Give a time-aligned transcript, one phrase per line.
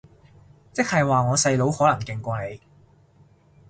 [0.73, 2.59] 即係話我細佬可能勁過你